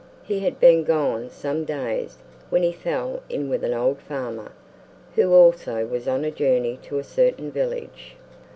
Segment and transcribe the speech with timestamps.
[0.23, 2.17] He had been gone some days,
[2.49, 4.51] when he fell in with an old farmer,
[5.13, 8.15] who also was on a journey to a certain village.